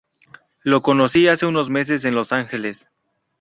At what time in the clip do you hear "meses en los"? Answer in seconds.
1.69-2.31